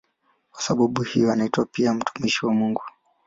Kwa 0.51 0.61
sababu 0.63 1.01
hiyo 1.03 1.31
anaitwa 1.31 1.65
pia 1.65 1.93
"mtumishi 1.93 2.45
wa 2.45 2.53
Mungu". 2.53 2.81